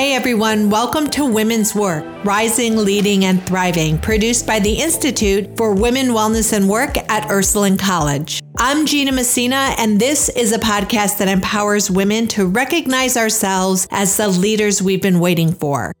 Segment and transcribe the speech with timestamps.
[0.00, 5.74] Hey everyone, welcome to Women's Work Rising, Leading, and Thriving, produced by the Institute for
[5.74, 8.40] Women Wellness and Work at Ursuline College.
[8.56, 14.16] I'm Gina Messina, and this is a podcast that empowers women to recognize ourselves as
[14.16, 15.92] the leaders we've been waiting for.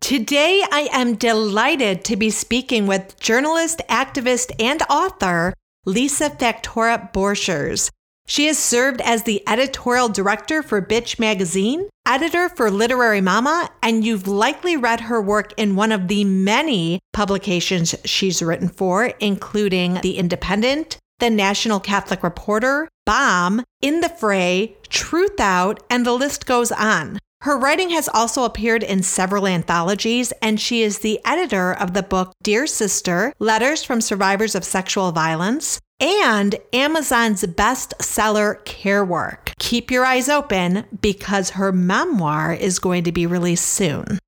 [0.00, 5.54] Today, I am delighted to be speaking with journalist, activist, and author
[5.86, 7.90] Lisa Factora Borchers.
[8.26, 14.04] She has served as the editorial director for Bitch Magazine, editor for Literary Mama, and
[14.04, 20.00] you've likely read her work in one of the many publications she's written for, including
[20.02, 26.46] The Independent, The National Catholic Reporter, Bomb, In the Fray, Truth Out, and the list
[26.46, 27.20] goes on.
[27.42, 32.02] Her writing has also appeared in several anthologies, and she is the editor of the
[32.02, 39.52] book Dear Sister Letters from Survivors of Sexual Violence, and Amazon's bestseller Care Work.
[39.58, 44.18] Keep your eyes open because her memoir is going to be released soon.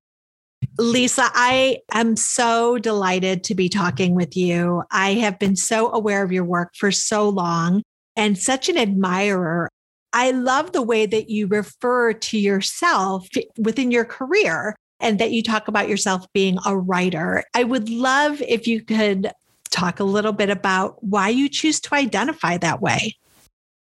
[0.77, 4.83] Lisa, I am so delighted to be talking with you.
[4.91, 7.81] I have been so aware of your work for so long
[8.15, 9.69] and such an admirer.
[10.13, 15.41] I love the way that you refer to yourself within your career and that you
[15.43, 17.43] talk about yourself being a writer.
[17.53, 19.31] I would love if you could
[19.71, 23.15] talk a little bit about why you choose to identify that way.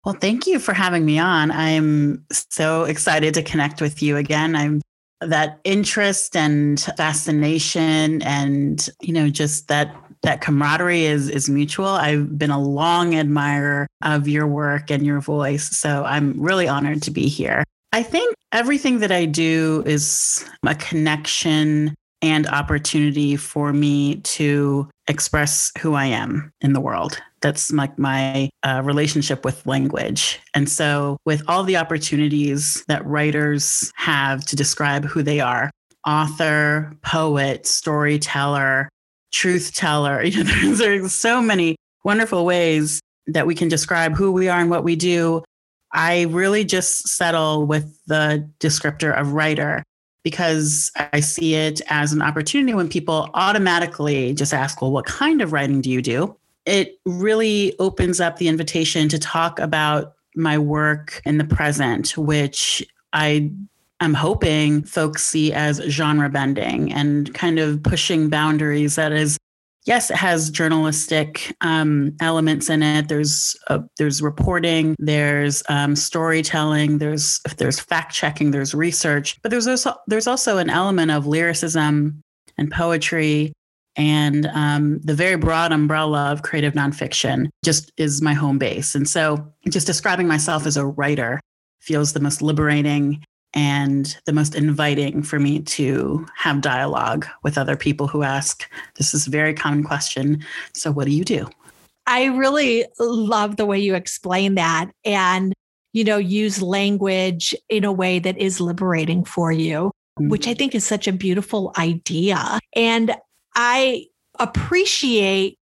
[0.04, 1.50] Well, thank you for having me on.
[1.50, 4.54] I'm so excited to connect with you again.
[4.54, 4.82] I'm
[5.20, 9.94] that interest and fascination and you know just that
[10.24, 11.86] that camaraderie is is mutual.
[11.86, 17.02] I've been a long admirer of your work and your voice, so I'm really honored
[17.02, 17.62] to be here.
[17.92, 25.70] I think everything that I do is a connection and opportunity for me to express
[25.78, 27.20] who I am in the world.
[27.42, 30.40] That's like my uh, relationship with language.
[30.54, 35.70] And so, with all the opportunities that writers have to describe who they are
[36.06, 38.88] author, poet, storyteller,
[39.34, 44.48] truth teller, you know, there's so many wonderful ways that we can describe who we
[44.48, 45.42] are and what we do.
[45.92, 49.82] I really just settle with the descriptor of writer
[50.22, 55.42] because I see it as an opportunity when people automatically just ask, well, what kind
[55.42, 56.36] of writing do you do?
[56.64, 62.84] It really opens up the invitation to talk about my work in the present, which
[63.12, 63.52] I
[64.00, 69.38] am hoping folks see as genre bending and kind of pushing boundaries that is
[69.84, 73.08] yes, it has journalistic um, elements in it.
[73.08, 79.66] There's uh, there's reporting, there's um, storytelling, there's there's fact checking, there's research, but there's
[79.66, 82.20] also there's also an element of lyricism
[82.58, 83.52] and poetry.
[83.96, 88.96] And um, the very broad umbrella of creative nonfiction just is my home base.
[88.96, 91.40] And so, just describing myself as a writer
[91.80, 93.22] feels the most liberating
[93.54, 99.14] and the most inviting for me to have dialogue with other people who ask this
[99.14, 100.44] is a very common question
[100.74, 101.48] so what do you do
[102.06, 105.54] i really love the way you explain that and
[105.92, 110.28] you know use language in a way that is liberating for you mm-hmm.
[110.28, 113.14] which i think is such a beautiful idea and
[113.54, 114.04] i
[114.40, 115.56] appreciate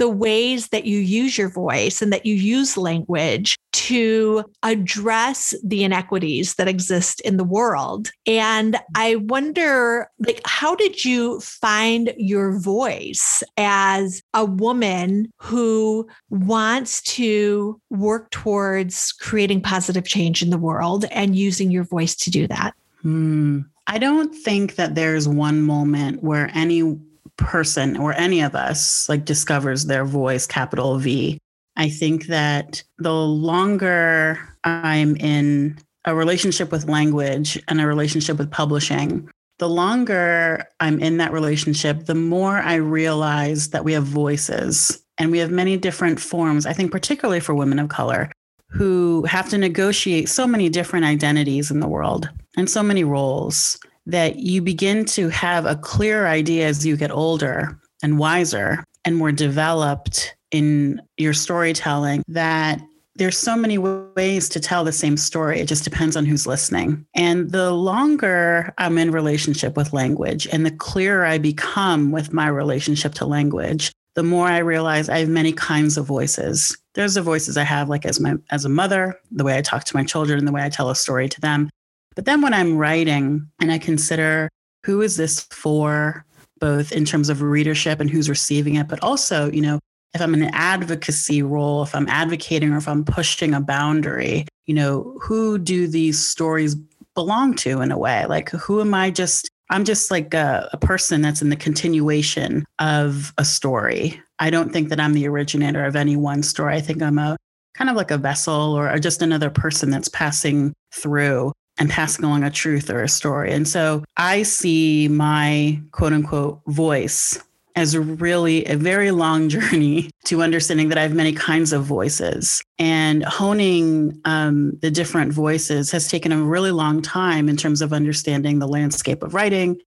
[0.00, 5.84] the ways that you use your voice and that you use language to address the
[5.84, 8.10] inequities that exist in the world.
[8.26, 17.02] And I wonder like how did you find your voice as a woman who wants
[17.02, 22.46] to work towards creating positive change in the world and using your voice to do
[22.46, 22.74] that?
[23.02, 23.60] Hmm.
[23.86, 26.96] I don't think that there's one moment where any
[27.40, 31.38] person or any of us like discovers their voice, capital V.
[31.76, 38.50] I think that the longer I'm in a relationship with language and a relationship with
[38.50, 39.28] publishing,
[39.58, 45.30] the longer I'm in that relationship, the more I realize that we have voices and
[45.30, 46.66] we have many different forms.
[46.66, 48.30] I think, particularly for women of color
[48.68, 53.78] who have to negotiate so many different identities in the world and so many roles
[54.06, 59.16] that you begin to have a clear idea as you get older and wiser and
[59.16, 62.80] more developed in your storytelling that
[63.16, 65.60] there's so many ways to tell the same story.
[65.60, 67.04] It just depends on who's listening.
[67.14, 72.48] And the longer I'm in relationship with language and the clearer I become with my
[72.48, 76.76] relationship to language, the more I realize I have many kinds of voices.
[76.94, 79.84] There's the voices I have like as my as a mother, the way I talk
[79.84, 81.68] to my children, the way I tell a story to them.
[82.14, 84.48] But then when I'm writing and I consider
[84.84, 86.24] who is this for,
[86.58, 89.80] both in terms of readership and who's receiving it, but also, you know,
[90.14, 94.46] if I'm in an advocacy role, if I'm advocating or if I'm pushing a boundary,
[94.66, 96.74] you know, who do these stories
[97.14, 98.26] belong to in a way.
[98.26, 99.50] Like, who am I just?
[99.72, 104.20] I'm just like a, a person that's in the continuation of a story.
[104.40, 106.74] I don't think that I'm the originator of any one story.
[106.74, 107.36] I think I'm a
[107.74, 112.44] kind of like a vessel or just another person that's passing through and passing along
[112.44, 113.52] a truth or a story.
[113.52, 117.42] And so I see my quote unquote voice
[117.74, 122.62] as really a very long journey to understanding that I have many kinds of voices.
[122.78, 127.92] And honing um, the different voices has taken a really long time in terms of
[127.92, 129.80] understanding the landscape of writing,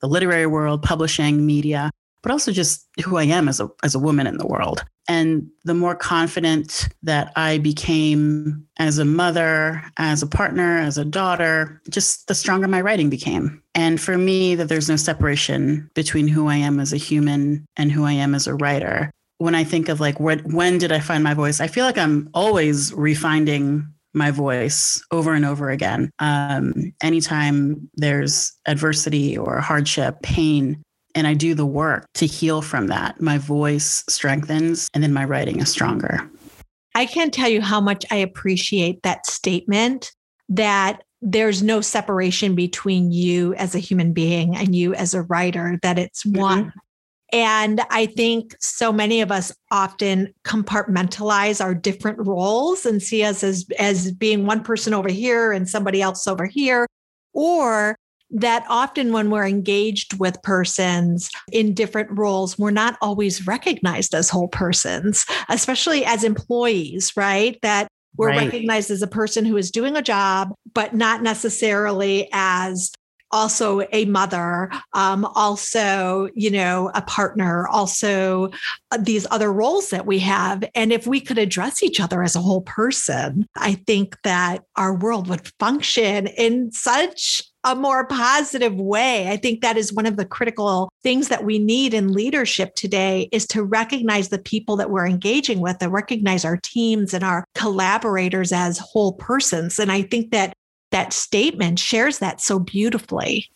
[0.00, 1.90] the literary world, publishing, media,
[2.22, 4.84] but also just who I am as a, as a woman in the world.
[5.10, 11.04] And the more confident that I became as a mother, as a partner, as a
[11.04, 13.60] daughter, just the stronger my writing became.
[13.74, 17.90] And for me, that there's no separation between who I am as a human and
[17.90, 19.10] who I am as a writer.
[19.38, 21.60] When I think of like, when, when did I find my voice?
[21.60, 26.12] I feel like I'm always refining my voice over and over again.
[26.20, 30.80] Um, anytime there's adversity or hardship, pain,
[31.14, 35.24] and I do the work to heal from that, my voice strengthens and then my
[35.24, 36.28] writing is stronger.
[36.94, 40.12] I can't tell you how much I appreciate that statement
[40.48, 45.78] that there's no separation between you as a human being and you as a writer,
[45.82, 46.40] that it's mm-hmm.
[46.40, 46.72] one.
[47.32, 53.44] And I think so many of us often compartmentalize our different roles and see us
[53.44, 56.86] as, as being one person over here and somebody else over here.
[57.32, 57.94] Or
[58.32, 64.30] that often when we're engaged with persons in different roles, we're not always recognized as
[64.30, 67.58] whole persons, especially as employees, right?
[67.62, 68.46] That we're right.
[68.46, 72.90] recognized as a person who is doing a job, but not necessarily as
[73.32, 78.50] also a mother, um, also, you know, a partner, also
[78.90, 80.64] uh, these other roles that we have.
[80.74, 84.94] And if we could address each other as a whole person, I think that our
[84.94, 89.28] world would function in such a more positive way.
[89.28, 93.28] I think that is one of the critical things that we need in leadership today
[93.32, 97.44] is to recognize the people that we're engaging with and recognize our teams and our
[97.54, 99.78] collaborators as whole persons.
[99.78, 100.54] And I think that
[100.90, 103.46] that statement shares that so beautifully.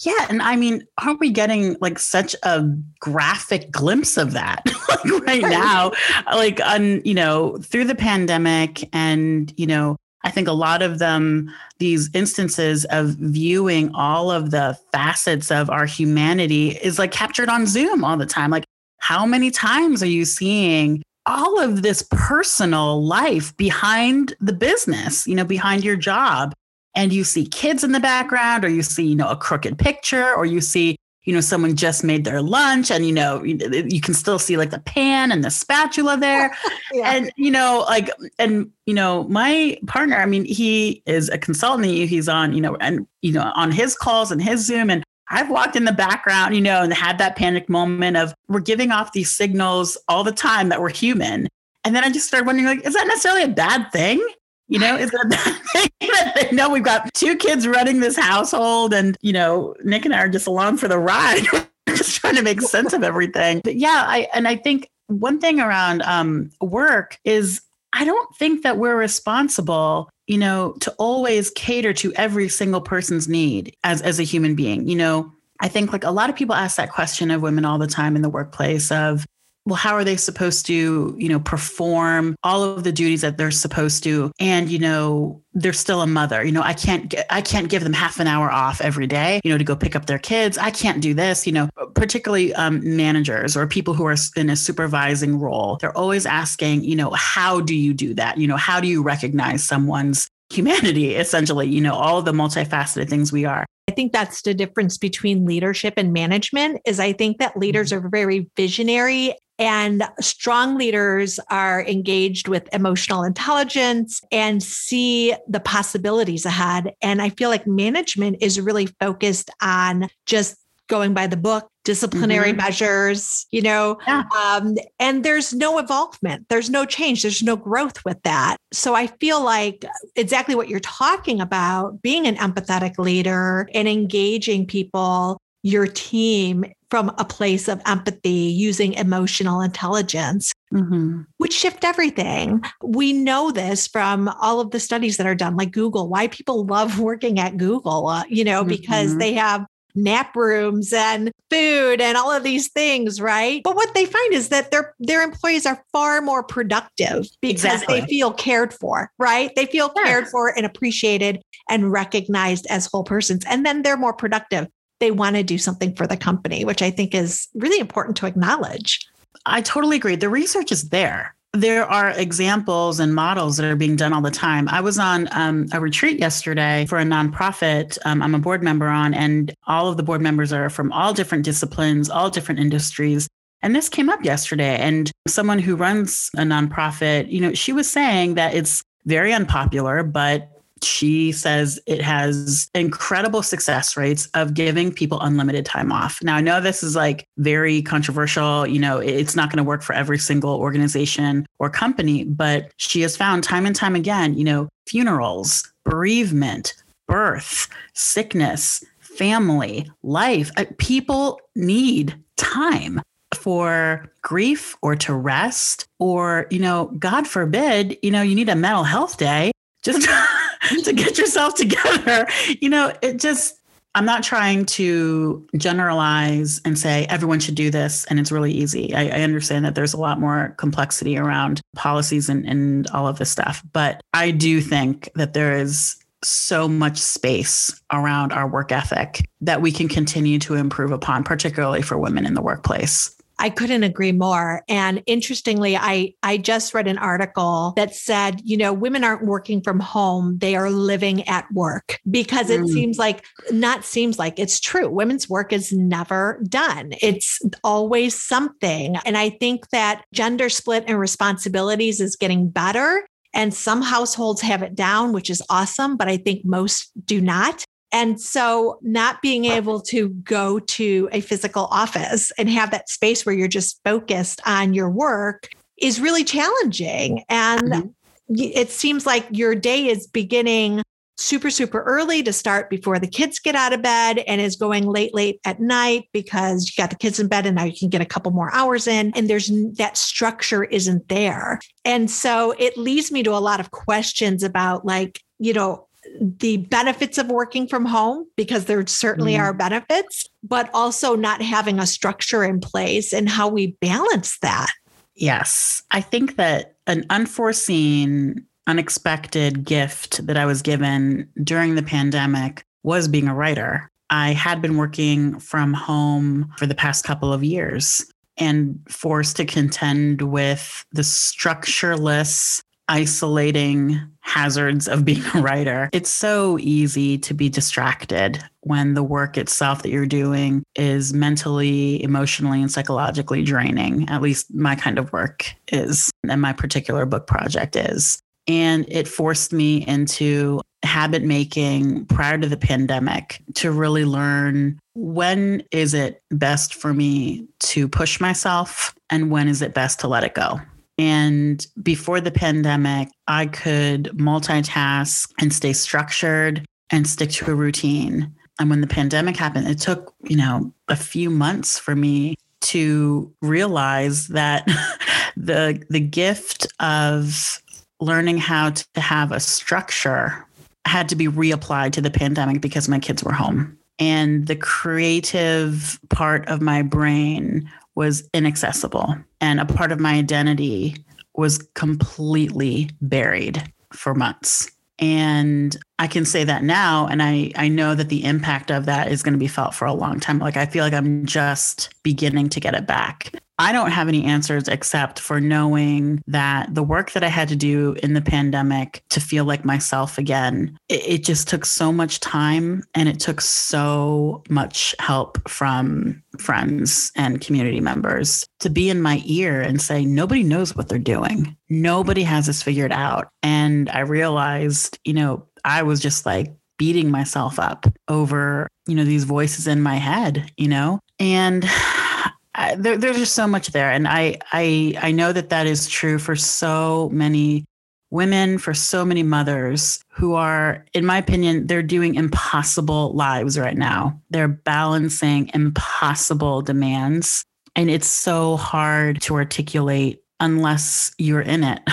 [0.00, 0.26] Yeah.
[0.28, 2.64] And I mean, aren't we getting like such a
[2.98, 5.92] graphic glimpse of that like right now?
[6.26, 10.98] Like on, you know, through the pandemic and, you know, I think a lot of
[10.98, 17.48] them, these instances of viewing all of the facets of our humanity is like captured
[17.48, 18.50] on Zoom all the time.
[18.50, 18.64] Like,
[18.98, 25.34] how many times are you seeing all of this personal life behind the business, you
[25.34, 26.52] know, behind your job?
[26.94, 30.34] And you see kids in the background, or you see, you know, a crooked picture,
[30.34, 34.12] or you see you know, someone just made their lunch and, you know, you can
[34.12, 36.52] still see like the pan and the spatula there.
[36.92, 37.12] yeah.
[37.12, 41.86] And, you know, like, and, you know, my partner, I mean, he is a consultant.
[41.86, 44.90] He's on, you know, and, you know, on his calls and his Zoom.
[44.90, 48.60] And I've walked in the background, you know, and had that panic moment of we're
[48.60, 51.48] giving off these signals all the time that we're human.
[51.84, 54.24] And then I just started wondering, like, is that necessarily a bad thing?
[54.72, 59.30] You know, is that they know we've got two kids running this household and, you
[59.30, 61.44] know, Nick and I are just along for the ride.
[61.88, 63.60] just trying to make sense of everything.
[63.62, 67.60] But yeah, I and I think one thing around um, work is
[67.92, 73.28] I don't think that we're responsible, you know, to always cater to every single person's
[73.28, 74.88] need as as a human being.
[74.88, 77.76] You know, I think like a lot of people ask that question of women all
[77.76, 79.26] the time in the workplace of,
[79.64, 83.50] well how are they supposed to you know perform all of the duties that they're
[83.50, 84.32] supposed to?
[84.38, 86.44] And you know they're still a mother.
[86.44, 89.50] You know i can't i can't give them half an hour off every day you
[89.50, 90.58] know to go pick up their kids.
[90.58, 94.56] I can't do this you know particularly um, managers or people who are in a
[94.56, 95.78] supervising role.
[95.80, 98.38] They're always asking you know how do you do that?
[98.38, 103.32] You know how do you recognize someone's humanity essentially you know all the multifaceted things
[103.32, 107.56] we are I think that's the difference between leadership and management is I think that
[107.56, 108.06] leaders mm-hmm.
[108.06, 116.46] are very visionary and strong leaders are engaged with emotional intelligence and see the possibilities
[116.46, 116.92] ahead.
[117.02, 120.56] And I feel like management is really focused on just
[120.88, 122.58] going by the book, disciplinary mm-hmm.
[122.58, 124.24] measures, you know, yeah.
[124.36, 128.56] um, and there's no involvement, there's no change, there's no growth with that.
[128.72, 129.84] So I feel like
[130.16, 137.10] exactly what you're talking about being an empathetic leader and engaging people your team from
[137.18, 141.22] a place of empathy using emotional intelligence mm-hmm.
[141.38, 142.62] would shift everything.
[142.82, 146.66] We know this from all of the studies that are done, like Google, why people
[146.66, 148.70] love working at Google, uh, you know, mm-hmm.
[148.70, 153.62] because they have nap rooms and food and all of these things, right?
[153.62, 158.00] But what they find is that their their employees are far more productive because exactly.
[158.00, 159.50] they feel cared for, right?
[159.54, 163.44] They feel cared for and appreciated and recognized as whole persons.
[163.48, 164.66] And then they're more productive.
[165.00, 168.26] They want to do something for the company, which I think is really important to
[168.26, 169.06] acknowledge.
[169.46, 170.16] I totally agree.
[170.16, 174.30] The research is there there are examples and models that are being done all the
[174.30, 174.68] time.
[174.70, 178.88] I was on um, a retreat yesterday for a nonprofit um, I'm a board member
[178.88, 183.28] on, and all of the board members are from all different disciplines, all different industries.
[183.60, 187.88] And this came up yesterday, and someone who runs a nonprofit, you know, she was
[187.88, 190.48] saying that it's very unpopular, but
[190.84, 196.18] she says it has incredible success rates of giving people unlimited time off.
[196.22, 198.66] Now, I know this is like very controversial.
[198.66, 203.00] You know, it's not going to work for every single organization or company, but she
[203.02, 206.74] has found time and time again, you know, funerals, bereavement,
[207.06, 210.50] birth, sickness, family, life.
[210.56, 213.00] Uh, people need time
[213.34, 218.54] for grief or to rest or you know god forbid you know you need a
[218.54, 219.50] mental health day
[219.82, 220.06] just
[220.84, 222.26] to get yourself together.
[222.60, 223.60] You know, it just,
[223.94, 228.94] I'm not trying to generalize and say everyone should do this and it's really easy.
[228.94, 233.18] I, I, understand that there's a lot more complexity around policies and, and all of
[233.18, 233.62] this stuff.
[233.72, 239.60] But I do think that there is so much space around our work ethic that
[239.60, 243.14] we can continue to improve upon, particularly for women in the workplace.
[243.42, 244.62] I couldn't agree more.
[244.68, 249.60] And interestingly, I I just read an article that said, you know, women aren't working
[249.60, 252.68] from home, they are living at work because it mm.
[252.72, 254.88] seems like not seems like it's true.
[254.88, 256.92] Women's work is never done.
[257.02, 258.94] It's always something.
[259.04, 264.62] And I think that gender split and responsibilities is getting better and some households have
[264.62, 267.64] it down, which is awesome, but I think most do not.
[267.92, 273.26] And so, not being able to go to a physical office and have that space
[273.26, 277.24] where you're just focused on your work is really challenging.
[277.28, 277.88] And mm-hmm.
[278.36, 280.82] it seems like your day is beginning
[281.18, 284.86] super, super early to start before the kids get out of bed and is going
[284.86, 287.88] late, late at night because you got the kids in bed and now you can
[287.88, 289.12] get a couple more hours in.
[289.14, 291.60] And there's that structure isn't there.
[291.84, 295.86] And so it leads me to a lot of questions about, like, you know,
[296.20, 299.40] the benefits of working from home because there certainly mm.
[299.40, 304.70] are benefits, but also not having a structure in place and how we balance that.
[305.14, 305.82] Yes.
[305.90, 313.08] I think that an unforeseen, unexpected gift that I was given during the pandemic was
[313.08, 313.90] being a writer.
[314.10, 318.04] I had been working from home for the past couple of years
[318.36, 325.88] and forced to contend with the structureless isolating hazards of being a writer.
[325.92, 332.02] It's so easy to be distracted when the work itself that you're doing is mentally,
[332.02, 334.08] emotionally, and psychologically draining.
[334.10, 338.20] At least my kind of work is, and my particular book project is.
[338.46, 345.62] And it forced me into habit making prior to the pandemic to really learn when
[345.70, 350.24] is it best for me to push myself and when is it best to let
[350.24, 350.60] it go.
[351.02, 358.32] And before the pandemic, I could multitask and stay structured and stick to a routine.
[358.60, 363.34] And when the pandemic happened, it took, you know, a few months for me to
[363.42, 364.64] realize that
[365.36, 367.60] the the gift of
[368.00, 370.46] learning how to have a structure
[370.84, 373.76] had to be reapplied to the pandemic because my kids were home.
[373.98, 380.96] And the creative part of my brain was inaccessible and a part of my identity
[381.34, 384.70] was completely buried for months.
[384.98, 387.06] And I can say that now.
[387.06, 389.84] And I, I know that the impact of that is going to be felt for
[389.84, 390.40] a long time.
[390.40, 393.32] Like, I feel like I'm just beginning to get it back.
[393.60, 397.56] I don't have any answers except for knowing that the work that I had to
[397.56, 402.18] do in the pandemic to feel like myself again, it, it just took so much
[402.18, 409.00] time and it took so much help from friends and community members to be in
[409.00, 411.56] my ear and say, nobody knows what they're doing.
[411.68, 413.28] Nobody has this figured out.
[413.44, 419.04] And I realized, you know, I was just like, beating myself up over you know
[419.04, 420.98] these voices in my head you know?
[421.20, 421.64] And
[422.54, 425.88] I, there, there's just so much there, and I I I know that that is
[425.88, 427.64] true for so many
[428.10, 433.76] women, for so many mothers who are, in my opinion, they're doing impossible lives right
[433.78, 434.20] now.
[434.28, 437.42] They're balancing impossible demands,
[437.74, 441.80] and it's so hard to articulate unless you're in it.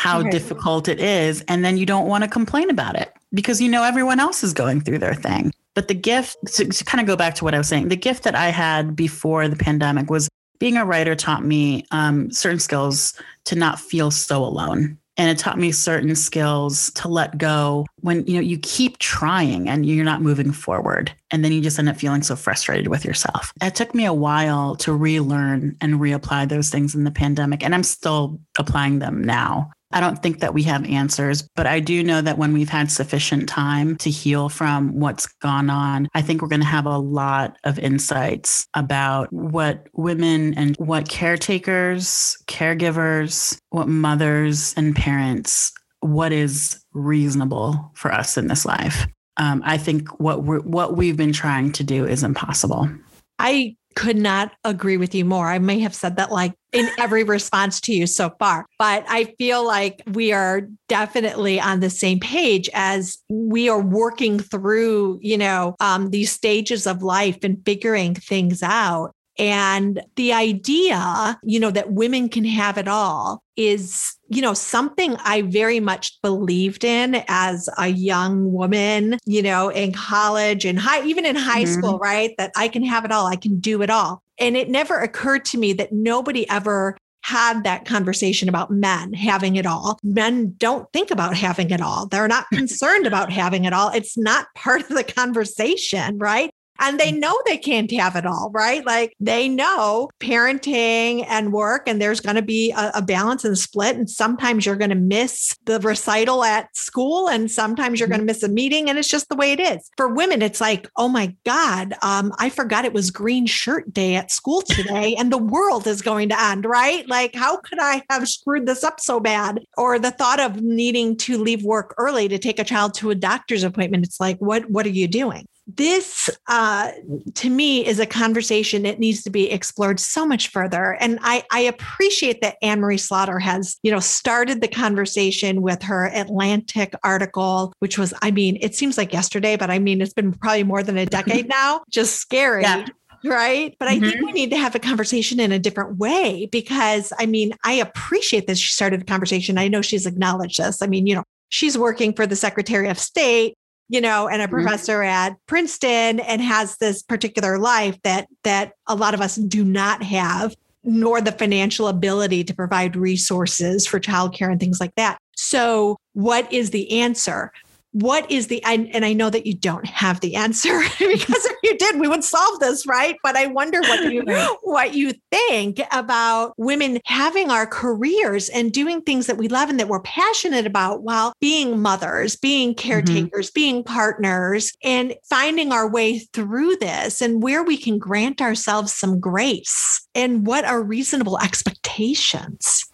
[0.00, 0.32] how right.
[0.32, 3.84] difficult it is, and then you don't want to complain about it because you know
[3.84, 7.16] everyone else is going through their thing But the gift, to, to kind of go
[7.16, 10.30] back to what I was saying, the gift that I had before the pandemic was
[10.58, 13.12] being a writer taught me um, certain skills
[13.44, 18.24] to not feel so alone and it taught me certain skills to let go when
[18.26, 21.12] you know you keep trying and you're not moving forward.
[21.30, 23.52] And then you just end up feeling so frustrated with yourself.
[23.62, 27.74] It took me a while to relearn and reapply those things in the pandemic and
[27.74, 32.02] i'm still applying them now I don't think that we have answers, but I do
[32.02, 36.40] know that when we've had sufficient time to heal from what's gone on, I think
[36.40, 43.58] we're going to have a lot of insights about what women and what caretakers, caregivers,
[43.70, 49.06] what mothers and parents, what is reasonable for us in this life.
[49.36, 52.90] Um, I think what we what we've been trying to do is impossible.
[53.38, 55.48] I could not agree with you more.
[55.48, 59.34] I may have said that like in every response to you so far, but I
[59.38, 65.38] feel like we are definitely on the same page as we are working through, you
[65.38, 69.12] know, um, these stages of life and figuring things out.
[69.40, 75.16] And the idea, you know, that women can have it all is, you know, something
[75.24, 81.02] I very much believed in as a young woman, you know, in college and high,
[81.06, 81.72] even in high mm-hmm.
[81.72, 82.34] school, right?
[82.36, 84.22] That I can have it all, I can do it all.
[84.38, 89.56] And it never occurred to me that nobody ever had that conversation about men having
[89.56, 89.98] it all.
[90.02, 92.06] Men don't think about having it all.
[92.06, 93.90] They're not concerned about having it all.
[93.90, 96.50] It's not part of the conversation, right?
[96.80, 98.84] And they know they can't have it all, right?
[98.84, 103.58] Like they know parenting and work, and there's going to be a, a, balance and
[103.58, 103.96] split.
[103.96, 108.26] And sometimes you're going to miss the recital at school, and sometimes you're going to
[108.26, 109.90] miss a meeting, and it's just the way it is.
[109.96, 114.16] For women, it's like, oh my God, um, I forgot it was green shirt day
[114.16, 117.06] at school today, and the world is going to end, right?
[117.08, 119.60] Like, how could I have screwed this up so bad?
[119.76, 123.14] Or the thought of needing to leave work early to take a child to a
[123.14, 124.06] doctor's appointment.
[124.06, 125.46] It's like, what, what are you doing?
[125.76, 126.90] This uh,
[127.34, 131.44] to me is a conversation that needs to be explored so much further and I,
[131.50, 137.72] I appreciate that anne-marie slaughter has you know started the conversation with her atlantic article
[137.78, 140.82] which was i mean it seems like yesterday but i mean it's been probably more
[140.82, 142.86] than a decade now just scary yeah
[143.22, 143.76] right?
[143.78, 143.96] But mm-hmm.
[143.96, 144.26] I think mm-hmm.
[144.26, 148.46] we need to have a conversation in a different way because I mean, I appreciate
[148.46, 149.58] that she started the conversation.
[149.58, 150.80] I know she's acknowledged this.
[150.80, 153.56] I mean, you know, she's working for the Secretary of State
[153.90, 154.54] you know, and a mm-hmm.
[154.54, 159.64] professor at Princeton and has this particular life that that a lot of us do
[159.64, 165.18] not have, nor the financial ability to provide resources for childcare and things like that.
[165.36, 167.52] So, what is the answer?
[167.92, 171.56] What is the and, and i know that you don't have the answer because if
[171.62, 174.24] you did we would solve this right but i wonder what you
[174.62, 179.80] what you think about women having our careers and doing things that we love and
[179.80, 182.88] that we're passionate about while being mothers being mm-hmm.
[182.88, 183.60] caretakers mm-hmm.
[183.60, 189.18] being partners and finding our way through this and where we can grant ourselves some
[189.18, 192.84] grace and what are reasonable expectations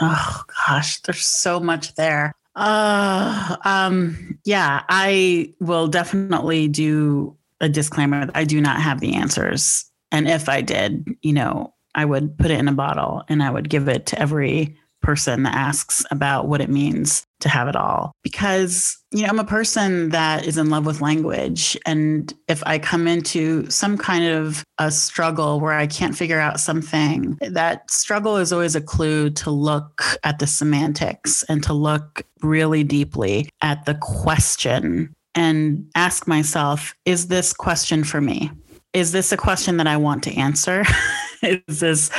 [0.00, 2.34] Oh gosh, there's so much there.
[2.56, 8.28] Uh, um, yeah, I will definitely do a disclaimer.
[8.34, 9.84] I do not have the answers.
[10.10, 13.50] And if I did, you know, I would put it in a bottle and I
[13.50, 17.76] would give it to every person that asks about what it means to have it
[17.76, 18.10] all.
[18.24, 21.78] Because, you know, I'm a person that is in love with language.
[21.86, 26.58] And if I come into some kind of a struggle where I can't figure out
[26.58, 32.26] something, that struggle is always a clue to look at the semantics and to look
[32.42, 38.50] really deeply at the question and ask myself, is this question for me?
[38.92, 40.82] Is this a question that I want to answer?
[41.68, 42.10] is this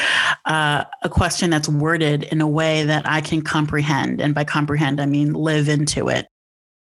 [0.46, 4.22] uh, a question that's worded in a way that I can comprehend?
[4.22, 6.28] And by comprehend, I mean live into it.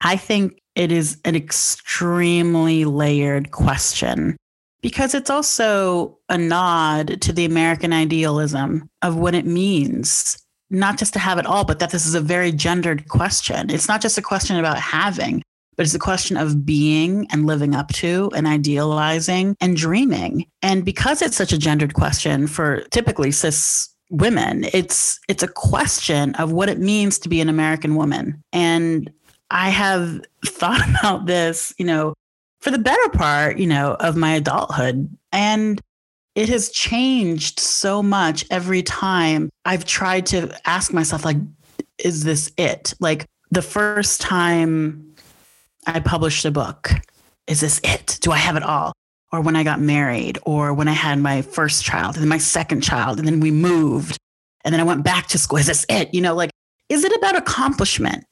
[0.02, 4.38] I think it is an extremely layered question
[4.82, 10.38] because it's also a nod to the American idealism of what it means
[10.70, 13.70] not just to have it all, but that this is a very gendered question.
[13.70, 15.42] It's not just a question about having,
[15.80, 20.46] but it's a question of being and living up to and idealizing and dreaming.
[20.62, 26.36] And because it's such a gendered question for typically cis women, it's it's a question
[26.36, 28.44] of what it means to be an American woman.
[28.52, 29.10] And
[29.52, 32.14] I have thought about this, you know,
[32.60, 35.10] for the better part, you know, of my adulthood.
[35.32, 35.80] And
[36.36, 41.38] it has changed so much every time I've tried to ask myself, like,
[42.00, 42.94] is this it?
[43.00, 45.09] Like the first time
[45.96, 46.92] I published a book.
[47.48, 48.20] Is this it?
[48.22, 48.94] Do I have it all?
[49.32, 52.38] Or when I got married, or when I had my first child, and then my
[52.38, 54.18] second child, and then we moved,
[54.64, 55.60] and then I went back to school.
[55.60, 56.14] Is this it?
[56.14, 56.50] You know, like,
[56.90, 58.26] is it about accomplishment?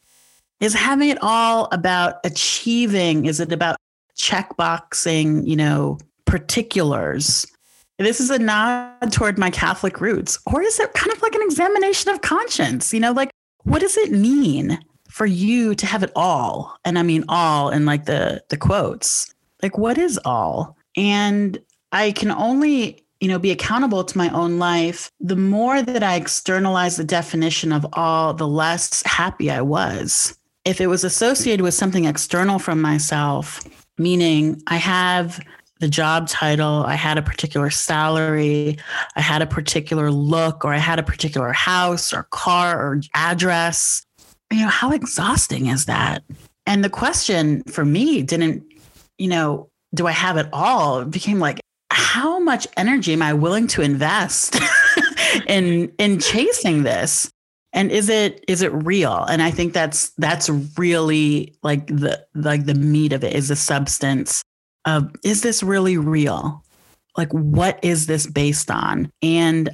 [0.60, 3.26] Is having it all about achieving?
[3.26, 3.78] Is it about
[4.18, 7.46] checkboxing, you know, particulars.
[7.98, 10.38] This is a nod toward my Catholic roots.
[10.46, 12.94] Or is it kind of like an examination of conscience?
[12.94, 13.32] You know, like
[13.64, 14.78] what does it mean
[15.18, 16.78] for you to have it all?
[16.86, 19.34] And I mean all in like the the quotes.
[19.64, 20.78] Like what is all?
[20.96, 21.60] And
[21.92, 26.16] I can only you know, be accountable to my own life, the more that I
[26.16, 30.38] externalize the definition of all, the less happy I was.
[30.66, 33.64] If it was associated with something external from myself,
[33.98, 35.44] meaning I have
[35.80, 38.78] the job title, I had a particular salary,
[39.16, 44.06] I had a particular look, or I had a particular house or car or address,
[44.52, 46.24] you know, how exhausting is that?
[46.66, 48.64] And the question for me didn't,
[49.18, 51.00] you know, do I have it all?
[51.00, 54.60] It became like, how much energy am I willing to invest
[55.48, 57.32] in in chasing this?
[57.74, 59.24] And is it is it real?
[59.30, 63.56] And I think that's that's really like the like the meat of it is the
[63.56, 64.44] substance
[64.86, 66.64] of is this really real?
[67.18, 69.12] Like what is this based on?
[69.22, 69.70] And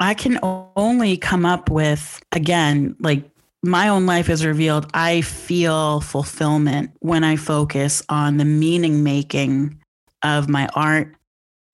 [0.00, 3.24] I can only come up with again like
[3.64, 9.80] my own life is revealed I feel fulfillment when I focus on the meaning making
[10.22, 11.14] of my art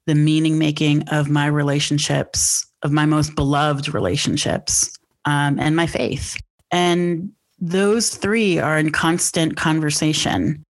[0.06, 6.36] the meaning making of my relationships, of my most beloved relationships, um, and my faith.
[6.72, 10.64] And those three are in constant conversation.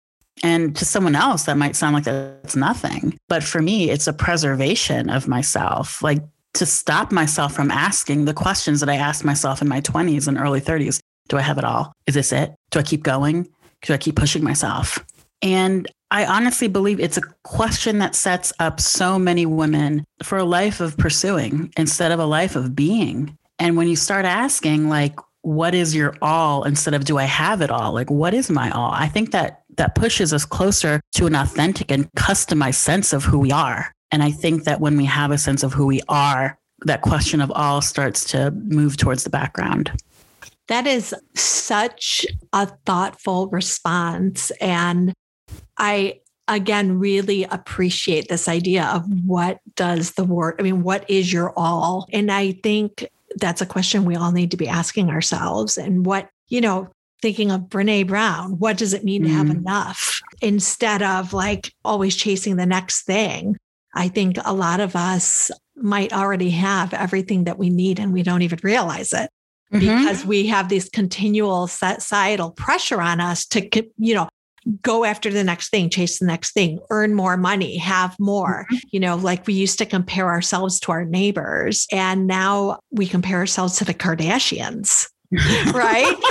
[0.43, 3.17] And to someone else, that might sound like that's nothing.
[3.29, 6.23] But for me, it's a preservation of myself, like
[6.55, 10.37] to stop myself from asking the questions that I asked myself in my 20s and
[10.37, 11.93] early 30s Do I have it all?
[12.05, 12.53] Is this it?
[12.71, 13.47] Do I keep going?
[13.83, 15.03] Do I keep pushing myself?
[15.41, 20.43] And I honestly believe it's a question that sets up so many women for a
[20.43, 23.37] life of pursuing instead of a life of being.
[23.59, 27.61] And when you start asking, like, what is your all instead of do I have
[27.61, 27.93] it all?
[27.93, 28.91] Like, what is my all?
[28.91, 33.39] I think that that pushes us closer to an authentic and customized sense of who
[33.39, 33.93] we are.
[34.11, 37.39] And I think that when we have a sense of who we are, that question
[37.39, 39.91] of all starts to move towards the background.
[40.69, 44.51] That is such a thoughtful response.
[44.61, 45.13] And
[45.77, 51.31] I again really appreciate this idea of what does the word i mean what is
[51.31, 55.77] your all and i think that's a question we all need to be asking ourselves
[55.77, 56.89] and what you know
[57.21, 59.31] thinking of brene brown what does it mean mm-hmm.
[59.31, 59.59] to have mm-hmm.
[59.59, 63.55] enough instead of like always chasing the next thing
[63.93, 68.23] i think a lot of us might already have everything that we need and we
[68.23, 69.29] don't even realize it
[69.71, 69.79] mm-hmm.
[69.79, 74.29] because we have this continual societal pressure on us to you know
[74.81, 78.65] go after the next thing, chase the next thing, earn more money, have more.
[78.71, 78.87] Mm-hmm.
[78.91, 83.37] You know, like we used to compare ourselves to our neighbors, and now we compare
[83.37, 85.07] ourselves to the Kardashians.
[85.73, 86.15] right?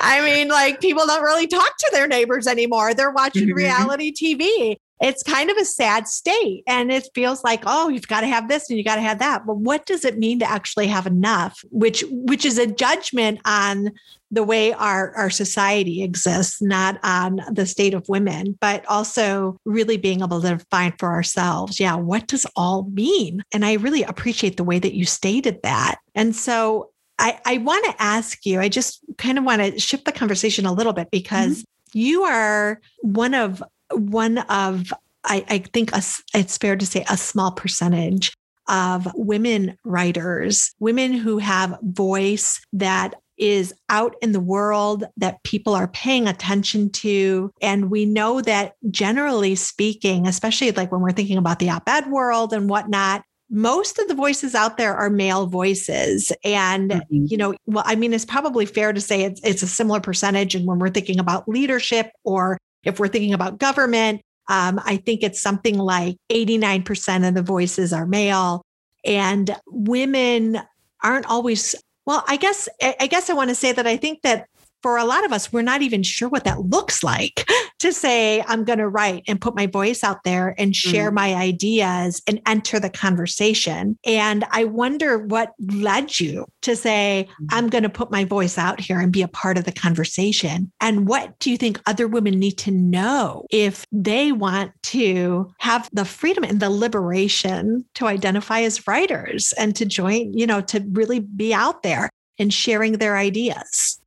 [0.00, 2.94] I mean, like people don't really talk to their neighbors anymore.
[2.94, 3.56] They're watching mm-hmm.
[3.56, 8.22] reality TV it's kind of a sad state and it feels like oh you've got
[8.22, 9.46] to have this and you got to have that.
[9.46, 13.90] But what does it mean to actually have enough which which is a judgment on
[14.30, 19.96] the way our our society exists not on the state of women but also really
[19.96, 23.42] being able to define for ourselves yeah what does all mean?
[23.52, 25.98] And i really appreciate the way that you stated that.
[26.14, 30.04] And so I, I want to ask you, I just kind of want to shift
[30.04, 31.98] the conversation a little bit because mm-hmm.
[31.98, 33.62] you are one of
[33.96, 34.92] one of,
[35.24, 36.02] I, I think a,
[36.34, 38.32] it's fair to say, a small percentage
[38.68, 45.74] of women writers, women who have voice that is out in the world that people
[45.74, 47.50] are paying attention to.
[47.60, 52.10] And we know that generally speaking, especially like when we're thinking about the op ed
[52.10, 56.32] world and whatnot, most of the voices out there are male voices.
[56.44, 57.24] And, mm-hmm.
[57.26, 60.54] you know, well, I mean, it's probably fair to say it's, it's a similar percentage.
[60.54, 65.22] And when we're thinking about leadership or if we're thinking about government, um, I think
[65.22, 68.62] it's something like 89% of the voices are male,
[69.04, 70.60] and women
[71.02, 71.74] aren't always.
[72.06, 74.46] Well, I guess I guess I want to say that I think that
[74.84, 78.44] for a lot of us, we're not even sure what that looks like to say,
[78.46, 81.14] I'm going to write and put my voice out there and share mm.
[81.14, 83.96] my ideas and enter the conversation.
[84.04, 87.46] And I wonder what led you to say, mm.
[87.50, 90.70] I'm going to put my voice out here and be a part of the conversation.
[90.82, 95.88] And what do you think other women need to know if they want to have
[95.94, 100.84] the freedom and the liberation to identify as writers and to join, you know, to
[100.90, 103.98] really be out there and sharing their ideas?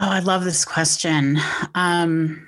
[0.00, 1.38] Oh, I love this question.
[1.74, 2.46] Um,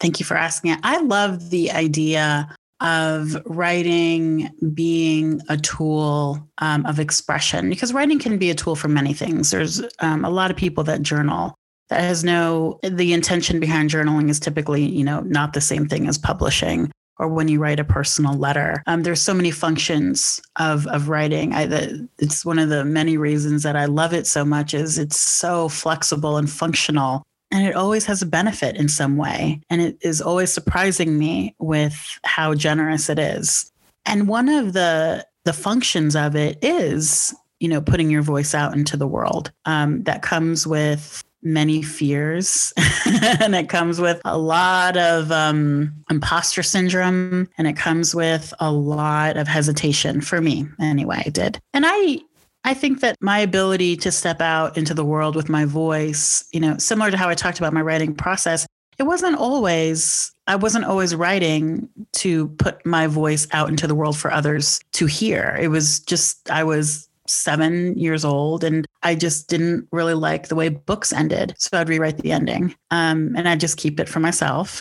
[0.00, 0.80] thank you for asking it.
[0.82, 8.38] I love the idea of writing being a tool um, of expression because writing can
[8.38, 9.50] be a tool for many things.
[9.50, 11.54] There's um, a lot of people that journal.
[11.88, 16.08] that has no the intention behind journaling is typically you know not the same thing
[16.08, 18.82] as publishing or when you write a personal letter.
[18.86, 21.52] Um, there's so many functions of of writing.
[21.52, 24.98] I, the, it's one of the many reasons that i love it so much is
[24.98, 27.24] it's so flexible and functional
[27.54, 29.60] and it always has a benefit in some way.
[29.70, 33.70] And it is always surprising me with how generous it is.
[34.06, 38.74] And one of the the functions of it is you know putting your voice out
[38.74, 42.72] into the world um, that comes with many fears
[43.40, 48.72] and it comes with a lot of um, imposter syndrome and it comes with a
[48.72, 50.66] lot of hesitation for me.
[50.80, 51.60] Anyway it did.
[51.72, 52.20] And i
[52.64, 56.60] i think that my ability to step out into the world with my voice you
[56.60, 58.66] know similar to how i talked about my writing process
[58.98, 64.16] it wasn't always i wasn't always writing to put my voice out into the world
[64.16, 65.56] for others to hear.
[65.60, 70.54] It was just i was seven years old and I just didn't really like the
[70.54, 71.54] way books ended.
[71.58, 74.80] So I'd rewrite the ending um, and I'd just keep it for myself.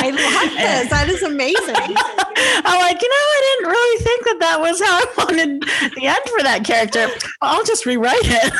[0.00, 0.90] I love this.
[0.90, 1.58] That is amazing.
[2.64, 5.62] I'm like, you know, I didn't really think that that was how I wanted
[5.94, 7.08] the end for that character.
[7.40, 8.52] I'll just rewrite it.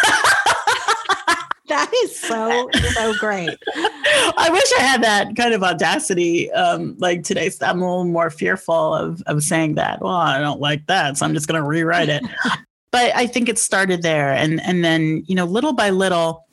[1.68, 3.56] that is so so great.
[3.76, 6.50] I wish I had that kind of audacity.
[6.52, 10.00] Um, like today, I'm a little more fearful of of saying that.
[10.00, 12.24] Well, I don't like that, so I'm just going to rewrite it
[12.90, 14.32] but I think it started there.
[14.32, 16.46] And and then, you know, little by little,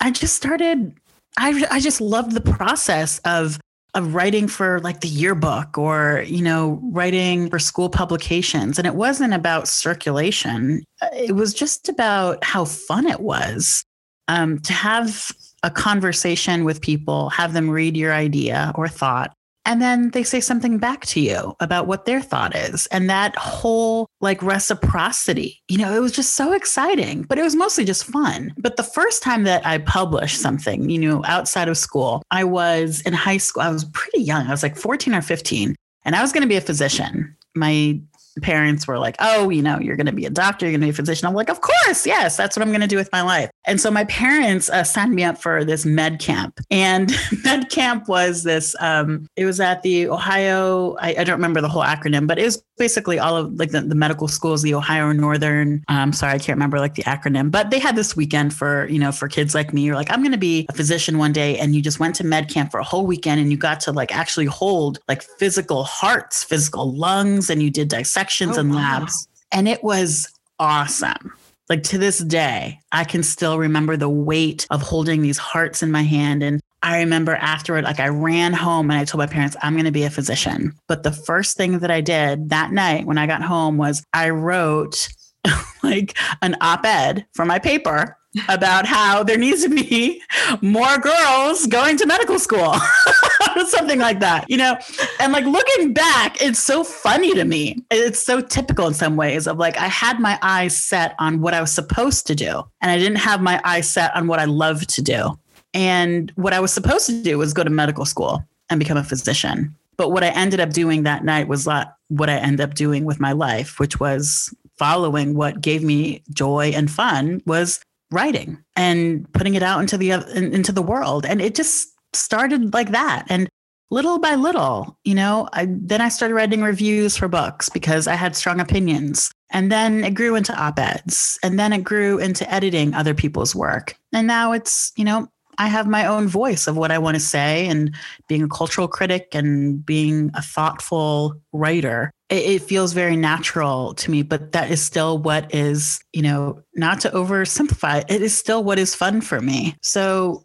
[0.00, 0.94] I just started
[1.38, 3.58] I I just loved the process of
[3.94, 8.94] of writing for like the yearbook or you know writing for school publications and it
[8.94, 13.84] wasn't about circulation it was just about how fun it was
[14.28, 15.32] um, to have
[15.64, 20.40] a conversation with people have them read your idea or thought and then they say
[20.40, 22.86] something back to you about what their thought is.
[22.88, 27.56] And that whole like reciprocity you know it was just so exciting but it was
[27.56, 28.52] mostly just fun.
[28.58, 33.00] But the first time that i published something you know outside of school i was
[33.02, 36.22] in high school i was pretty young i was like 14 or 15 and i
[36.22, 37.36] was going to be a physician.
[37.54, 38.00] My
[38.40, 40.86] parents were like, oh, you know, you're going to be a doctor, you're going to
[40.86, 41.26] be a physician.
[41.26, 43.50] I'm like, of course, yes, that's what I'm going to do with my life.
[43.66, 46.60] And so my parents uh, signed me up for this med camp.
[46.70, 47.12] And
[47.44, 51.68] med camp was this, um, it was at the Ohio, I, I, don't remember the
[51.68, 55.12] whole acronym, but it was basically all of like the, the medical schools, the Ohio
[55.12, 58.88] Northern, um, sorry, I can't remember like the acronym, but they had this weekend for,
[58.88, 59.82] you know, for kids like me.
[59.82, 61.58] You're like, I'm going to be a physician one day.
[61.58, 63.92] And you just went to med camp for a whole weekend and you got to
[63.92, 67.88] like actually hold like physical hearts, physical lungs, and you did
[68.30, 69.28] dissections oh, and labs.
[69.28, 69.58] Wow.
[69.58, 71.32] And it was awesome.
[71.68, 75.90] Like to this day, I can still remember the weight of holding these hearts in
[75.90, 76.42] my hand.
[76.42, 79.84] And I remember afterward, like I ran home and I told my parents, I'm going
[79.84, 80.72] to be a physician.
[80.88, 84.30] But the first thing that I did that night when I got home was I
[84.30, 85.08] wrote
[85.82, 88.16] like an op ed for my paper
[88.48, 90.22] about how there needs to be
[90.60, 92.74] more girls going to medical school.
[93.66, 94.78] Something like that, you know?
[95.18, 97.84] And like looking back, it's so funny to me.
[97.90, 101.54] It's so typical in some ways of like, I had my eyes set on what
[101.54, 104.44] I was supposed to do, and I didn't have my eyes set on what I
[104.44, 105.38] love to do.
[105.74, 109.04] And what I was supposed to do was go to medical school and become a
[109.04, 109.74] physician.
[109.96, 113.04] But what I ended up doing that night was not what I ended up doing
[113.04, 117.80] with my life, which was following what gave me joy and fun was
[118.10, 121.24] writing and putting it out into the into the world.
[121.24, 123.26] And it just started like that.
[123.28, 123.48] And
[123.90, 128.14] little by little you know I, then i started writing reviews for books because i
[128.14, 129.30] had strong opinions.
[129.52, 131.36] And then it grew into op-eds.
[131.42, 133.96] And then it grew into editing other people's work.
[134.12, 135.28] And now it's you know
[135.60, 137.94] I have my own voice of what I want to say and
[138.28, 142.10] being a cultural critic and being a thoughtful writer.
[142.30, 147.00] It, feels very natural to me, but that is still what is, you know, not
[147.00, 149.74] to oversimplify, it is still what is fun for me.
[149.82, 150.44] So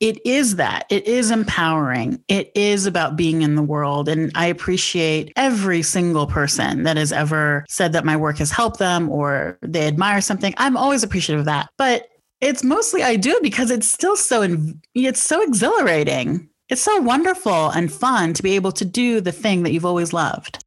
[0.00, 0.84] it is that.
[0.90, 2.22] It is empowering.
[2.28, 4.08] It is about being in the world.
[4.08, 8.78] And I appreciate every single person that has ever said that my work has helped
[8.78, 10.52] them or they admire something.
[10.58, 11.70] I'm always appreciative of that.
[11.78, 12.08] But
[12.40, 14.46] it's mostly I do because it's still so
[14.94, 16.48] it's so exhilarating.
[16.68, 20.12] It's so wonderful and fun to be able to do the thing that you've always
[20.12, 20.63] loved.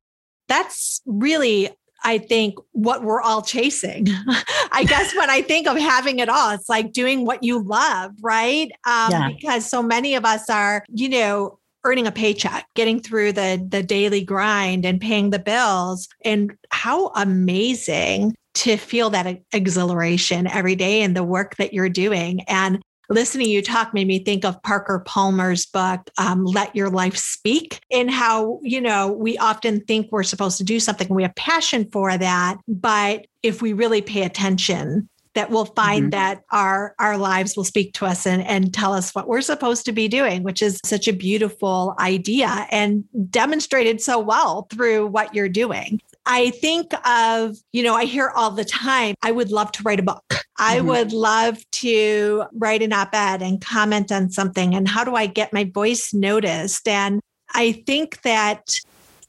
[0.48, 1.70] That's really
[2.04, 4.08] I think what we're all chasing.
[4.72, 8.12] I guess when I think of having it all, it's like doing what you love,
[8.22, 8.72] right?
[8.86, 9.30] Um, yeah.
[9.30, 13.82] Because so many of us are, you know, earning a paycheck, getting through the the
[13.82, 16.08] daily grind and paying the bills.
[16.24, 22.42] And how amazing to feel that exhilaration every day in the work that you're doing.
[22.48, 26.90] And listening to you talk made me think of Parker Palmer's book, um, Let Your
[26.90, 31.24] Life Speak, and how, you know, we often think we're supposed to do something, we
[31.24, 32.58] have passion for that.
[32.68, 36.10] But if we really pay attention, that we'll find mm-hmm.
[36.10, 39.86] that our our lives will speak to us and, and tell us what we're supposed
[39.86, 45.36] to be doing, which is such a beautiful idea and demonstrated so well through what
[45.36, 46.02] you're doing.
[46.30, 50.00] I think of, you know, I hear all the time, I would love to write
[50.00, 50.34] a book.
[50.60, 50.88] I mm-hmm.
[50.88, 54.76] would love to write an op ed and comment on something.
[54.76, 56.86] And how do I get my voice noticed?
[56.88, 57.22] And
[57.54, 58.76] I think that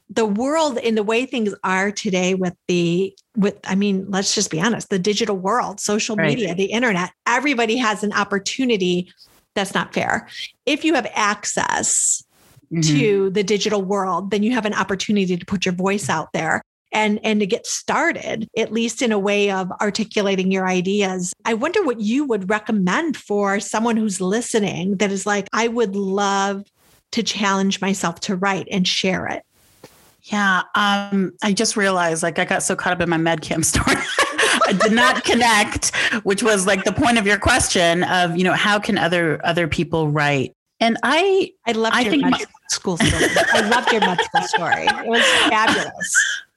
[0.09, 4.49] the world in the way things are today with the with i mean let's just
[4.49, 6.29] be honest the digital world social right.
[6.29, 9.13] media the internet everybody has an opportunity
[9.53, 10.27] that's not fair
[10.65, 12.23] if you have access
[12.73, 12.81] mm-hmm.
[12.81, 16.63] to the digital world then you have an opportunity to put your voice out there
[16.91, 21.53] and and to get started at least in a way of articulating your ideas i
[21.53, 26.63] wonder what you would recommend for someone who's listening that is like i would love
[27.11, 29.43] to challenge myself to write and share it
[30.23, 33.95] yeah um i just realized like i got so caught up in my medcam story
[34.67, 38.53] I did not connect, which was like the point of your question of, you know,
[38.53, 40.53] how can other other people write?
[40.79, 43.25] And I I loved I your think med my- school story.
[43.53, 44.85] I loved your med school story.
[44.85, 46.43] It was fabulous.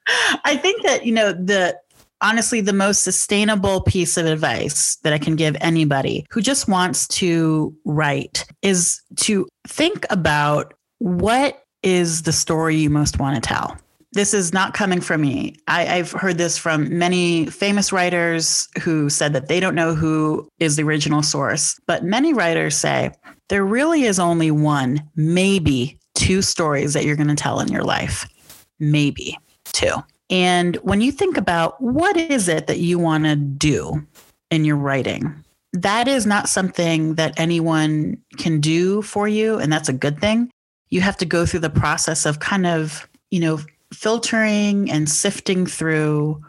[0.43, 1.77] I think that, you know, the
[2.23, 7.07] honestly the most sustainable piece of advice that I can give anybody who just wants
[7.09, 13.77] to write is to think about what is the story you most want to tell.
[14.13, 15.55] This is not coming from me.
[15.67, 20.47] I, have heard this from many famous writers who said that they don't know who
[20.59, 21.79] is the original source.
[21.87, 23.11] But many writers say
[23.49, 27.83] there really is only one, maybe two stories that you're going to tell in your
[27.83, 28.27] life.
[28.79, 29.37] Maybe
[29.73, 30.03] two.
[30.29, 34.05] And when you think about what is it that you want to do
[34.49, 39.57] in your writing, that is not something that anyone can do for you.
[39.57, 40.49] And that's a good thing.
[40.89, 43.59] You have to go through the process of kind of, you know,
[43.93, 46.43] filtering and sifting through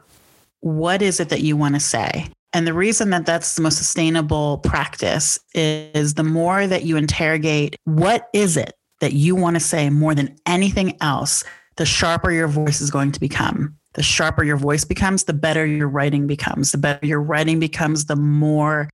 [0.60, 2.28] what is it that you want to say.
[2.52, 7.76] And the reason that that's the most sustainable practice is the more that you interrogate
[7.84, 11.44] what is it that you want to say more than anything else,
[11.76, 13.76] the sharper your voice is going to become.
[13.94, 16.72] The sharper your voice becomes, the better your writing becomes.
[16.72, 18.88] The better your writing becomes, the more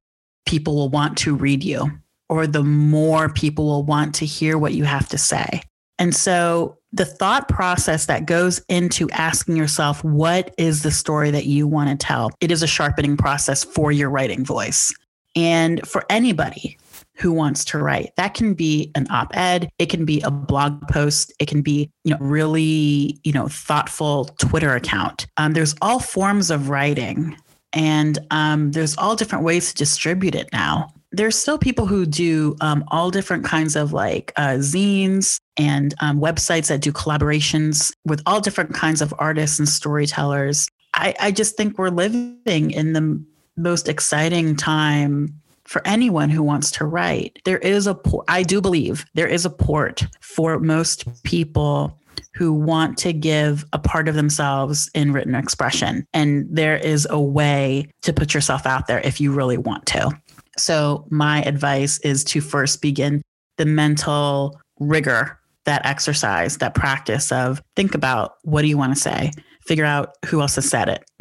[0.46, 1.90] people will want to read you,
[2.28, 5.62] or the more people will want to hear what you have to say.
[5.98, 11.46] And so the thought process that goes into asking yourself, what is the story that
[11.46, 12.30] you want to tell?
[12.40, 14.92] It is a sharpening process for your writing voice.
[15.36, 16.78] And for anybody,
[17.20, 18.12] who wants to write.
[18.16, 22.12] That can be an op-ed, it can be a blog post, it can be, you
[22.12, 25.26] know, really, you know, thoughtful Twitter account.
[25.36, 27.36] Um, there's all forms of writing
[27.72, 30.88] and um, there's all different ways to distribute it now.
[31.12, 36.20] There's still people who do um, all different kinds of like uh, zines and um,
[36.20, 40.68] websites that do collaborations with all different kinds of artists and storytellers.
[40.94, 43.22] I, I just think we're living in the
[43.56, 47.38] most exciting time for anyone who wants to write.
[47.44, 51.96] There is a port, I do believe there is a port for most people
[52.34, 56.04] who want to give a part of themselves in written expression.
[56.12, 60.10] And there is a way to put yourself out there if you really want to.
[60.58, 63.22] So, my advice is to first begin
[63.56, 69.00] the mental rigor, that exercise, that practice of think about what do you want to
[69.00, 69.30] say?
[69.66, 71.04] Figure out who else has said it.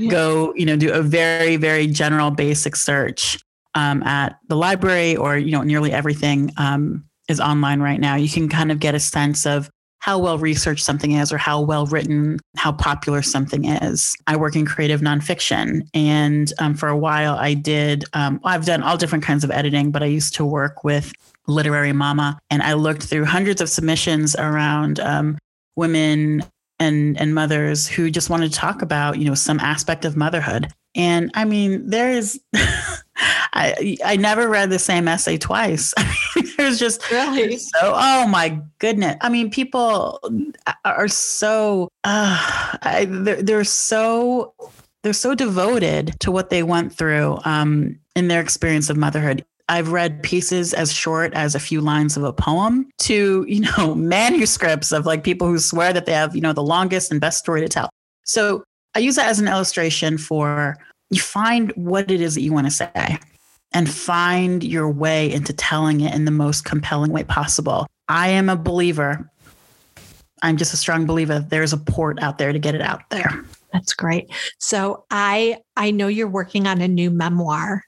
[0.00, 0.10] yeah.
[0.10, 3.38] Go, you know, do a very, very general basic search
[3.74, 8.16] um, at the library or you know nearly everything um, is online right now.
[8.16, 9.70] You can kind of get a sense of
[10.02, 14.16] how well researched something is or how well written how popular something is.
[14.26, 18.82] I work in creative nonfiction and um, for a while i did um, i've done
[18.82, 21.12] all different kinds of editing but i used to work with
[21.46, 25.38] literary mama and i looked through hundreds of submissions around um,
[25.76, 26.42] women
[26.78, 30.72] and and mothers who just wanted to talk about you know some aspect of motherhood
[30.94, 32.40] and i mean there is
[33.52, 35.92] I I never read the same essay twice.
[36.56, 39.16] There's just really so oh my goodness.
[39.20, 40.20] I mean, people
[40.84, 44.54] are so uh, I, they're, they're so
[45.02, 49.44] they're so devoted to what they went through um, in their experience of motherhood.
[49.68, 53.94] I've read pieces as short as a few lines of a poem to, you know,
[53.96, 57.38] manuscripts of like people who swear that they have, you know, the longest and best
[57.38, 57.88] story to tell.
[58.24, 60.76] So I use that as an illustration for
[61.12, 63.18] you find what it is that you want to say
[63.72, 67.86] and find your way into telling it in the most compelling way possible.
[68.08, 69.30] I am a believer.
[70.42, 71.38] I'm just a strong believer.
[71.38, 73.44] There's a port out there to get it out there.
[73.72, 74.30] That's great.
[74.58, 77.84] So I I know you're working on a new memoir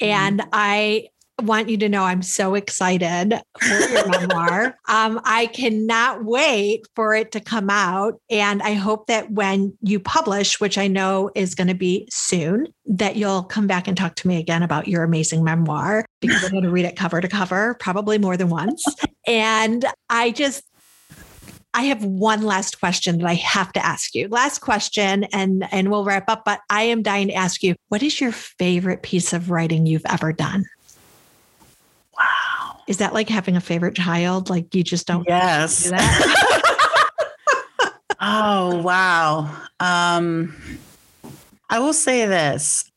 [0.00, 0.06] mm-hmm.
[0.06, 1.08] and I
[1.40, 4.78] want you to know I'm so excited for your memoir.
[4.88, 8.20] Um, I cannot wait for it to come out.
[8.28, 12.66] And I hope that when you publish, which I know is going to be soon,
[12.84, 16.50] that you'll come back and talk to me again about your amazing memoir because I'm
[16.50, 18.84] going to read it cover to cover, probably more than once.
[19.26, 20.62] and I just,
[21.74, 24.28] I have one last question that I have to ask you.
[24.28, 26.44] Last question, and and we'll wrap up.
[26.44, 30.04] But I am dying to ask you, what is your favorite piece of writing you've
[30.06, 30.66] ever done?
[32.92, 34.50] Is that like having a favorite child?
[34.50, 35.84] Like you just don't Yes.
[35.84, 36.58] do that?
[38.24, 39.50] Oh, wow.
[39.80, 40.54] Um,
[41.70, 42.88] I will say this.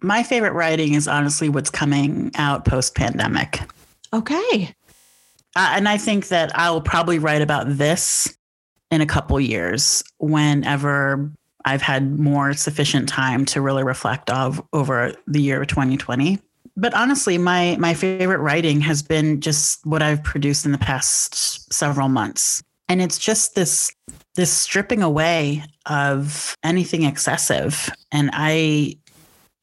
[0.00, 3.60] My favorite writing is honestly what's coming out post pandemic.
[4.12, 4.74] okay.
[5.54, 8.36] Uh, and I think that I will probably write about this
[8.90, 11.30] in a couple years whenever
[11.64, 16.40] I've had more sufficient time to really reflect of over the year of 2020.
[16.76, 21.72] But honestly, my my favorite writing has been just what I've produced in the past
[21.72, 22.62] several months.
[22.88, 23.90] And it's just this
[24.34, 27.90] this stripping away of anything excessive.
[28.10, 28.96] And I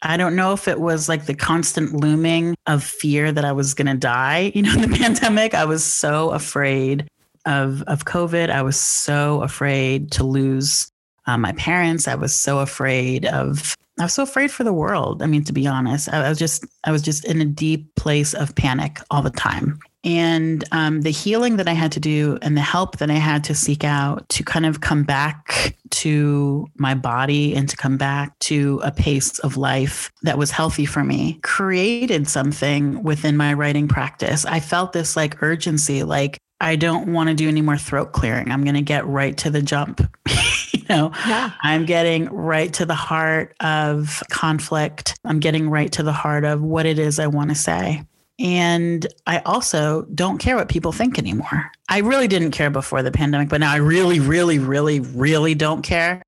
[0.02, 3.74] I don't know if it was like the constant looming of fear that I was
[3.74, 4.52] going to die.
[4.56, 7.08] You know, in the pandemic, I was so afraid
[7.46, 8.50] of of COVID.
[8.50, 10.92] I was so afraid to lose
[11.26, 12.08] uh, my parents.
[12.08, 13.76] I was so afraid of.
[14.00, 15.22] I was so afraid for the world.
[15.22, 18.34] I mean, to be honest, I, was just I was just in a deep place
[18.34, 19.80] of panic all the time.
[20.06, 23.44] And um, the healing that I had to do and the help that I had
[23.46, 28.38] to seek out to kind of come back to my body and to come back
[28.40, 33.90] to a pace of life that was healthy for me created something within my writing
[33.90, 34.46] practice.
[34.46, 38.52] I felt this like urgency, like I don't want to do any more throat clearing.
[38.52, 40.02] I'm going to get right to the jump.
[40.96, 41.52] know, Yeah.
[41.62, 45.18] I'm getting right to the heart of conflict.
[45.26, 48.04] I'm getting right to the heart of what it is I want to say.
[48.40, 51.72] And I also don't care what people think anymore.
[51.90, 55.82] I really didn't care before the pandemic, but now I really, really, really, really don't
[55.82, 56.24] care.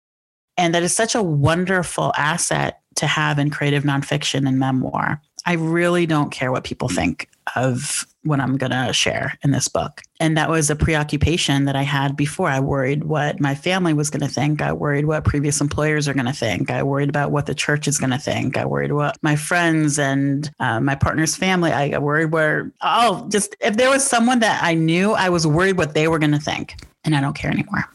[0.57, 5.21] And that is such a wonderful asset to have in creative nonfiction and memoir.
[5.45, 9.67] I really don't care what people think of what I'm going to share in this
[9.67, 10.01] book.
[10.19, 12.47] And that was a preoccupation that I had before.
[12.47, 14.61] I worried what my family was going to think.
[14.61, 16.69] I worried what previous employers are going to think.
[16.69, 18.57] I worried about what the church is going to think.
[18.57, 21.71] I worried what my friends and uh, my partner's family.
[21.71, 25.77] I worried where, oh, just if there was someone that I knew, I was worried
[25.77, 26.75] what they were going to think.
[27.03, 27.85] And I don't care anymore.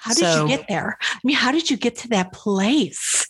[0.00, 0.96] How did So- you get there?
[1.00, 3.28] I mean, how did you get to that place?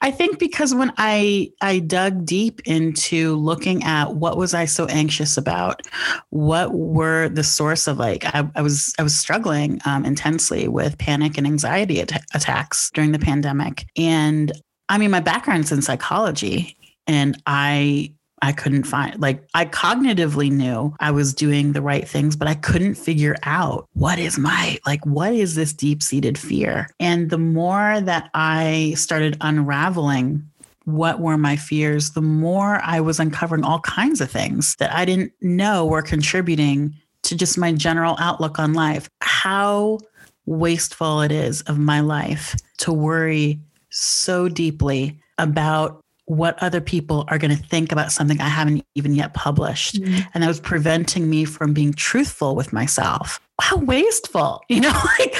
[0.00, 4.86] I think because when I I dug deep into looking at what was I so
[4.86, 5.82] anxious about,
[6.30, 10.98] what were the source of like I, I was I was struggling um, intensely with
[10.98, 14.52] panic and anxiety at- attacks during the pandemic, and
[14.88, 16.76] I mean my background's in psychology,
[17.06, 18.12] and I
[18.42, 22.54] I couldn't find like I cognitively knew I was doing the right things, but I
[22.54, 26.88] couldn't figure out what is my like what is this deep-seated fear?
[26.98, 30.46] And the more that I started unraveling
[30.84, 35.04] what were my fears, the more I was uncovering all kinds of things that I
[35.04, 39.08] didn't know were contributing to just my general outlook on life.
[39.20, 40.00] How
[40.46, 46.01] wasteful it is of my life to worry so deeply about
[46.36, 49.96] what other people are going to think about something I haven't even yet published.
[49.96, 50.20] Mm-hmm.
[50.32, 53.38] And that was preventing me from being truthful with myself.
[53.60, 55.36] How wasteful, you know, like,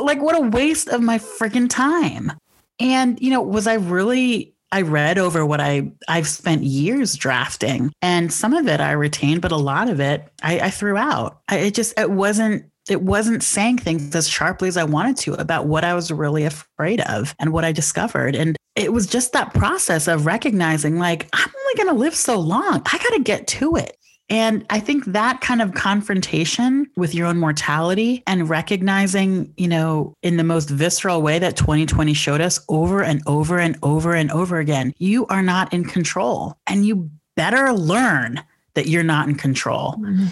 [0.00, 2.32] like what a waste of my freaking time.
[2.80, 7.92] And, you know, was I really, I read over what I, I've spent years drafting
[8.02, 11.40] and some of it I retained, but a lot of it I, I threw out.
[11.48, 15.34] I, it just, it wasn't, it wasn't saying things as sharply as I wanted to
[15.34, 18.34] about what I was really afraid of and what I discovered.
[18.34, 22.38] And it was just that process of recognizing, like, I'm only going to live so
[22.38, 22.82] long.
[22.86, 23.96] I got to get to it.
[24.28, 30.14] And I think that kind of confrontation with your own mortality and recognizing, you know,
[30.22, 34.30] in the most visceral way that 2020 showed us over and over and over and
[34.30, 36.56] over again, you are not in control.
[36.66, 38.42] And you better learn
[38.72, 39.96] that you're not in control.
[39.98, 40.26] Mm-hmm.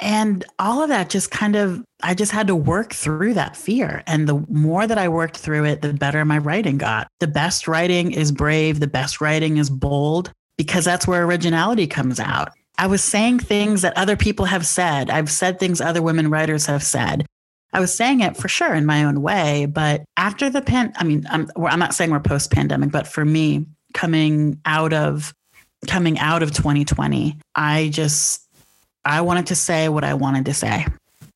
[0.00, 4.02] And all of that just kind of, I just had to work through that fear.
[4.06, 7.08] And the more that I worked through it, the better my writing got.
[7.20, 12.18] The best writing is brave, the best writing is bold, because that's where originality comes
[12.18, 12.50] out.
[12.78, 15.10] I was saying things that other people have said.
[15.10, 17.26] I've said things other women writers have said.
[17.72, 19.66] I was saying it for sure in my own way.
[19.66, 23.24] But after the pan, I mean, I'm, I'm not saying we're post pandemic, but for
[23.24, 25.34] me, coming out of
[25.86, 28.46] coming out of 2020, I just
[29.04, 30.86] I wanted to say what I wanted to say.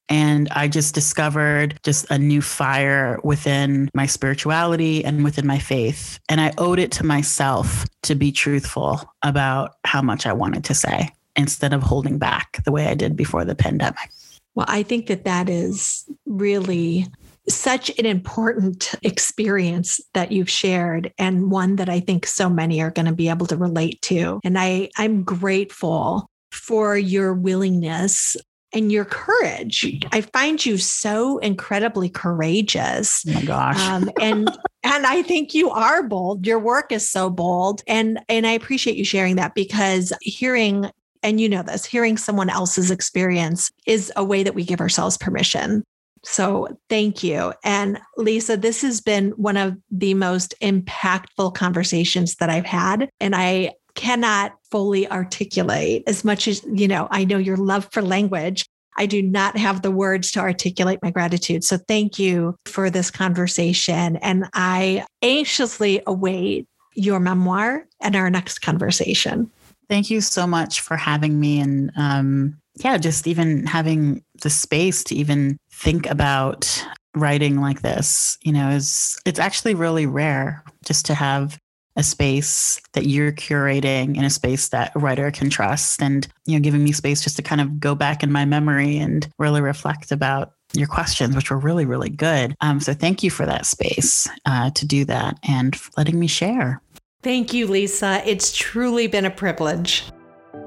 [0.09, 6.19] And I just discovered just a new fire within my spirituality and within my faith.
[6.29, 10.75] And I owed it to myself to be truthful about how much I wanted to
[10.75, 14.11] say instead of holding back the way I did before the pandemic.
[14.55, 17.07] Well, I think that that is really
[17.49, 22.91] such an important experience that you've shared and one that I think so many are
[22.91, 24.41] going to be able to relate to.
[24.45, 28.36] And I I'm grateful for your willingness
[28.72, 30.00] and your courage.
[30.12, 33.24] I find you so incredibly courageous.
[33.28, 33.80] Oh my gosh.
[33.80, 34.48] Um, and
[34.82, 36.46] and I think you are bold.
[36.46, 37.82] Your work is so bold.
[37.86, 40.90] And and I appreciate you sharing that because hearing
[41.22, 45.16] and you know this, hearing someone else's experience is a way that we give ourselves
[45.16, 45.82] permission.
[46.22, 47.52] So thank you.
[47.64, 53.11] And Lisa, this has been one of the most impactful conversations that I've had.
[53.20, 58.03] And I cannot fully articulate as much as, you know, I know your love for
[58.03, 58.66] language.
[58.97, 61.62] I do not have the words to articulate my gratitude.
[61.62, 64.16] So thank you for this conversation.
[64.16, 66.66] And I anxiously await
[66.97, 69.49] your memoir and our next conversation.
[69.89, 71.61] Thank you so much for having me.
[71.61, 78.39] And um, yeah, just even having the space to even think about writing like this,
[78.43, 81.61] you know, is it's actually really rare just to have
[81.97, 86.55] a space that you're curating in a space that a writer can trust and you
[86.55, 89.61] know giving me space just to kind of go back in my memory and really
[89.61, 92.55] reflect about your questions which were really really good.
[92.61, 96.80] Um, so thank you for that space uh, to do that and letting me share.
[97.22, 98.22] Thank you lisa.
[98.26, 100.05] It's truly been a privilege